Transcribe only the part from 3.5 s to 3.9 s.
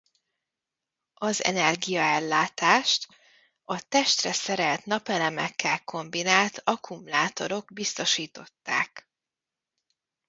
a